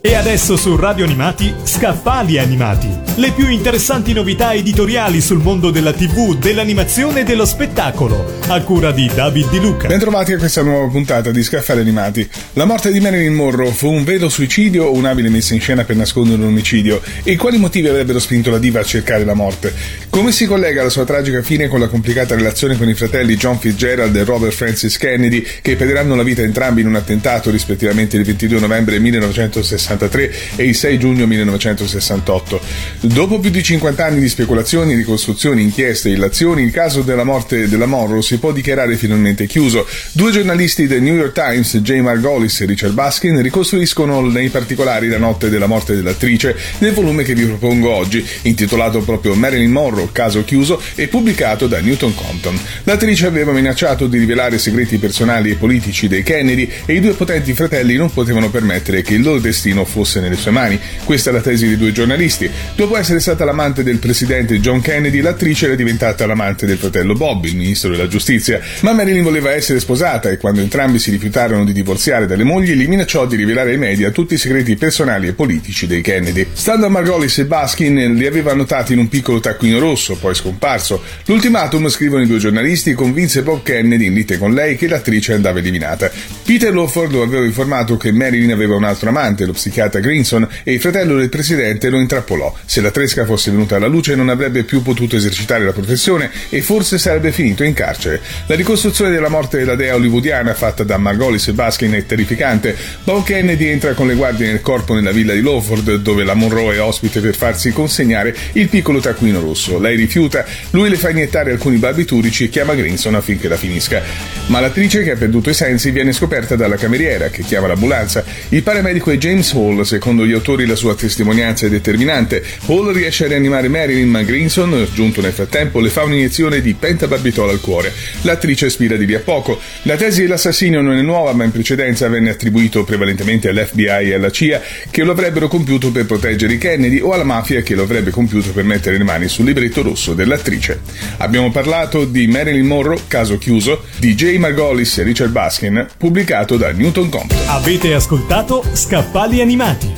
E 0.00 0.14
adesso 0.14 0.56
su 0.56 0.76
Radio 0.76 1.04
Animati, 1.04 1.52
Scaffali 1.64 2.38
Animati. 2.38 3.07
Le 3.18 3.32
più 3.32 3.50
interessanti 3.50 4.12
novità 4.12 4.52
editoriali 4.52 5.20
sul 5.20 5.42
mondo 5.42 5.70
della 5.70 5.92
TV, 5.92 6.38
dell'animazione 6.38 7.22
e 7.22 7.24
dello 7.24 7.46
spettacolo. 7.46 8.36
A 8.46 8.62
cura 8.62 8.92
di 8.92 9.10
David 9.12 9.50
Di 9.50 9.58
Luca. 9.58 9.88
Bentrovati 9.88 10.34
a 10.34 10.38
questa 10.38 10.62
nuova 10.62 10.88
puntata 10.88 11.32
di 11.32 11.42
Scaffali 11.42 11.80
Animati. 11.80 12.26
La 12.52 12.64
morte 12.64 12.92
di 12.92 13.00
Marilyn 13.00 13.34
Monroe 13.34 13.72
fu 13.72 13.90
un 13.90 14.04
vero 14.04 14.28
suicidio 14.28 14.84
o 14.84 14.92
un'abile 14.92 15.30
messa 15.30 15.52
in 15.52 15.60
scena 15.60 15.82
per 15.82 15.96
nascondere 15.96 16.40
un 16.40 16.46
omicidio? 16.46 17.02
E 17.24 17.34
quali 17.34 17.58
motivi 17.58 17.88
avrebbero 17.88 18.20
spinto 18.20 18.52
la 18.52 18.58
diva 18.58 18.78
a 18.78 18.84
cercare 18.84 19.24
la 19.24 19.34
morte? 19.34 19.74
Come 20.10 20.30
si 20.30 20.46
collega 20.46 20.84
la 20.84 20.88
sua 20.88 21.04
tragica 21.04 21.42
fine 21.42 21.66
con 21.66 21.80
la 21.80 21.88
complicata 21.88 22.36
relazione 22.36 22.76
con 22.76 22.88
i 22.88 22.94
fratelli 22.94 23.34
John 23.34 23.58
Fitzgerald 23.58 24.14
e 24.14 24.22
Robert 24.22 24.54
Francis 24.54 24.96
Kennedy, 24.96 25.44
che 25.60 25.74
perderanno 25.74 26.14
la 26.14 26.22
vita 26.22 26.42
entrambi 26.42 26.82
in 26.82 26.86
un 26.86 26.94
attentato 26.94 27.50
rispettivamente 27.50 28.16
il 28.16 28.22
22 28.22 28.60
novembre 28.60 29.00
1963 29.00 30.32
e 30.54 30.64
il 30.64 30.76
6 30.76 30.98
giugno 31.00 31.26
1968? 31.26 33.07
Dopo 33.08 33.40
più 33.40 33.48
di 33.48 33.62
50 33.62 34.04
anni 34.04 34.20
di 34.20 34.28
speculazioni, 34.28 34.94
ricostruzioni, 34.94 35.62
inchieste 35.62 36.10
e 36.10 36.12
illazioni, 36.12 36.62
il 36.62 36.70
caso 36.70 37.00
della 37.00 37.24
morte 37.24 37.66
della 37.66 37.86
Monroe 37.86 38.20
si 38.20 38.38
può 38.38 38.52
dichiarare 38.52 38.96
finalmente 38.96 39.46
chiuso. 39.46 39.86
Due 40.12 40.30
giornalisti 40.30 40.86
del 40.86 41.00
New 41.00 41.14
York 41.14 41.32
Times, 41.32 41.78
Jay 41.78 42.02
Margolis 42.02 42.60
e 42.60 42.66
Richard 42.66 42.92
Baskin, 42.92 43.40
ricostruiscono 43.40 44.20
nei 44.20 44.50
particolari 44.50 45.08
la 45.08 45.16
notte 45.16 45.48
della 45.48 45.66
morte 45.66 45.96
dell'attrice 45.96 46.54
nel 46.78 46.92
volume 46.92 47.22
che 47.24 47.34
vi 47.34 47.46
propongo 47.46 47.90
oggi, 47.90 48.24
intitolato 48.42 49.00
proprio 49.00 49.34
Marilyn 49.34 49.72
Monroe, 49.72 50.10
caso 50.12 50.44
chiuso 50.44 50.78
e 50.94 51.08
pubblicato 51.08 51.66
da 51.66 51.80
Newton 51.80 52.14
Compton. 52.14 52.60
L'attrice 52.84 53.26
aveva 53.26 53.52
minacciato 53.52 54.06
di 54.06 54.18
rivelare 54.18 54.58
segreti 54.58 54.98
personali 54.98 55.50
e 55.50 55.54
politici 55.54 56.08
dei 56.08 56.22
Kennedy 56.22 56.70
e 56.84 56.92
i 56.92 57.00
due 57.00 57.14
potenti 57.14 57.54
fratelli 57.54 57.96
non 57.96 58.12
potevano 58.12 58.50
permettere 58.50 59.00
che 59.00 59.14
il 59.14 59.22
loro 59.22 59.40
destino 59.40 59.86
fosse 59.86 60.20
nelle 60.20 60.36
sue 60.36 60.50
mani. 60.50 60.78
Questa 61.04 61.30
è 61.30 61.32
la 61.32 61.40
tesi 61.40 61.66
dei 61.66 61.78
due 61.78 61.90
giornalisti. 61.90 62.50
Dopo 62.76 62.96
essere 62.98 63.20
stata 63.20 63.44
l'amante 63.44 63.82
del 63.82 63.98
presidente 63.98 64.60
John 64.60 64.80
Kennedy, 64.80 65.20
l'attrice 65.20 65.66
era 65.66 65.74
diventata 65.74 66.26
l'amante 66.26 66.66
del 66.66 66.78
fratello 66.78 67.14
Bob, 67.14 67.44
il 67.44 67.56
ministro 67.56 67.90
della 67.90 68.08
giustizia. 68.08 68.60
Ma 68.80 68.92
Marilyn 68.92 69.22
voleva 69.22 69.52
essere 69.52 69.80
sposata 69.80 70.30
e 70.30 70.36
quando 70.36 70.60
entrambi 70.60 70.98
si 70.98 71.10
rifiutarono 71.10 71.64
di 71.64 71.72
divorziare 71.72 72.26
dalle 72.26 72.44
mogli, 72.44 72.74
li 72.74 72.86
minacciò 72.86 73.26
di 73.26 73.36
rivelare 73.36 73.70
ai 73.70 73.78
media 73.78 74.10
tutti 74.10 74.34
i 74.34 74.38
segreti 74.38 74.76
personali 74.76 75.28
e 75.28 75.32
politici 75.32 75.86
dei 75.86 76.00
Kennedy. 76.00 76.46
Stando 76.52 76.86
a 76.86 76.88
Margolis 76.88 77.38
e 77.38 77.44
Baskin 77.44 78.14
li 78.14 78.26
aveva 78.26 78.52
annotati 78.52 78.92
in 78.92 78.98
un 78.98 79.08
piccolo 79.08 79.40
taccuino 79.40 79.78
rosso, 79.78 80.16
poi 80.16 80.34
scomparso. 80.34 81.02
L'ultimatum, 81.26 81.88
scrivono 81.88 82.22
i 82.22 82.26
due 82.26 82.38
giornalisti, 82.38 82.94
convinse 82.94 83.42
Bob 83.42 83.62
Kennedy 83.62 84.06
in 84.06 84.14
lite 84.14 84.38
con 84.38 84.52
lei 84.52 84.76
che 84.76 84.88
l'attrice 84.88 85.34
andava 85.34 85.60
eliminata. 85.60 86.10
Peter 86.44 86.74
Lawford 86.74 87.12
lo 87.12 87.22
aveva 87.22 87.44
informato 87.44 87.96
che 87.96 88.12
Marilyn 88.12 88.52
aveva 88.52 88.74
un 88.74 88.84
altro 88.84 89.08
amante, 89.08 89.46
lo 89.46 89.52
psichiatra 89.52 90.00
Grinson, 90.00 90.46
e 90.64 90.72
il 90.72 90.80
fratello 90.80 91.16
del 91.16 91.28
presidente 91.28 91.88
lo 91.88 92.00
intrappolò. 92.00 92.54
Se 92.64 92.80
la 92.80 92.87
tresca 92.90 93.24
fosse 93.24 93.50
venuta 93.50 93.76
alla 93.76 93.86
luce 93.86 94.14
non 94.14 94.28
avrebbe 94.28 94.64
più 94.64 94.82
potuto 94.82 95.16
esercitare 95.16 95.64
la 95.64 95.72
professione 95.72 96.30
e 96.48 96.62
forse 96.62 96.98
sarebbe 96.98 97.32
finito 97.32 97.64
in 97.64 97.72
carcere. 97.72 98.20
La 98.46 98.54
ricostruzione 98.54 99.10
della 99.10 99.28
morte 99.28 99.58
della 99.58 99.74
dea 99.74 99.94
hollywoodiana 99.94 100.54
fatta 100.54 100.84
da 100.84 100.96
Margolis 100.96 101.48
e 101.48 101.52
Baskin 101.52 101.92
è 101.92 102.06
terrificante. 102.06 102.76
Bob 103.04 103.24
Kennedy 103.24 103.66
entra 103.66 103.94
con 103.94 104.06
le 104.06 104.14
guardie 104.14 104.46
nel 104.46 104.60
corpo 104.60 104.94
nella 104.94 105.12
villa 105.12 105.34
di 105.34 105.40
Lawford, 105.40 105.96
dove 105.96 106.24
la 106.24 106.34
Monroe 106.34 106.76
è 106.76 106.80
ospite 106.80 107.20
per 107.20 107.34
farsi 107.34 107.72
consegnare 107.72 108.34
il 108.52 108.68
piccolo 108.68 109.00
taccuino 109.00 109.40
rosso. 109.40 109.78
Lei 109.78 109.96
rifiuta, 109.96 110.44
lui 110.70 110.88
le 110.88 110.96
fa 110.96 111.10
iniettare 111.10 111.52
alcuni 111.52 111.76
barbiturici 111.76 112.44
e 112.44 112.48
chiama 112.48 112.74
Grinson 112.74 113.14
affinché 113.14 113.48
la 113.48 113.56
finisca. 113.56 114.02
Ma 114.46 114.60
l'attrice 114.60 115.02
che 115.02 115.12
ha 115.12 115.16
perduto 115.16 115.50
i 115.50 115.54
sensi 115.54 115.90
viene 115.90 116.12
scoperta 116.12 116.56
dalla 116.56 116.76
cameriera 116.76 117.28
che 117.28 117.42
chiama 117.42 117.66
l'ambulanza. 117.66 118.24
Il 118.50 118.62
paramedico 118.62 119.10
è 119.10 119.16
James 119.16 119.52
Hall, 119.52 119.82
secondo 119.82 120.26
gli 120.26 120.32
autori 120.32 120.66
la 120.66 120.76
sua 120.76 120.94
testimonianza 120.94 121.66
è 121.66 121.68
determinante. 121.68 122.44
Hall 122.68 122.92
riesce 122.92 123.24
a 123.24 123.28
rianimare 123.28 123.68
Marilyn, 123.68 124.10
ma 124.10 124.22
Grinson, 124.22 124.86
giunto 124.92 125.22
nel 125.22 125.32
frattempo, 125.32 125.80
le 125.80 125.88
fa 125.88 126.02
un'iniezione 126.02 126.60
di 126.60 126.74
pentabarbitol 126.74 127.48
al 127.48 127.60
cuore. 127.60 127.94
L'attrice 128.22 128.68
spira 128.68 128.96
di 128.96 129.06
lì 129.06 129.14
a 129.14 129.20
poco. 129.20 129.58
La 129.84 129.96
tesi 129.96 130.20
dell'assassinio 130.20 130.82
non 130.82 130.98
è 130.98 131.00
nuova, 131.00 131.32
ma 131.32 131.44
in 131.44 131.50
precedenza 131.50 132.08
venne 132.08 132.28
attribuito 132.28 132.84
prevalentemente 132.84 133.48
all'FBI 133.48 134.10
e 134.10 134.14
alla 134.14 134.30
CIA, 134.30 134.60
che 134.90 135.02
lo 135.02 135.12
avrebbero 135.12 135.48
compiuto 135.48 135.90
per 135.90 136.04
proteggere 136.04 136.52
i 136.52 136.58
Kennedy, 136.58 137.00
o 137.00 137.12
alla 137.12 137.24
mafia 137.24 137.62
che 137.62 137.74
lo 137.74 137.84
avrebbe 137.84 138.10
compiuto 138.10 138.50
per 138.50 138.64
mettere 138.64 138.98
le 138.98 139.04
mani 139.04 139.28
sul 139.28 139.46
libretto 139.46 139.80
rosso 139.80 140.12
dell'attrice. 140.12 140.80
Abbiamo 141.18 141.50
parlato 141.50 142.04
di 142.04 142.26
Marilyn 142.26 142.66
Monroe, 142.66 143.00
caso 143.08 143.38
chiuso, 143.38 143.84
di 143.96 144.14
Jay 144.14 144.36
Margolis 144.36 144.98
e 144.98 145.04
Richard 145.04 145.30
Baskin, 145.30 145.86
pubblicato 145.96 146.58
da 146.58 146.70
Newton 146.72 147.08
Compton. 147.08 147.38
Avete 147.46 147.94
ascoltato 147.94 148.62
Scaffali 148.74 149.40
Animati. 149.40 149.97